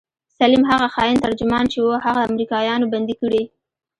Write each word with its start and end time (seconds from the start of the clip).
سليم 0.39 0.63
هغه 0.71 0.87
خاين 0.95 1.15
ترجمان 1.25 1.63
چې 1.71 1.77
و 1.81 1.87
هغه 2.05 2.21
امريکايانو 2.29 2.89
بندي 2.93 3.15
کړى. 3.21 3.43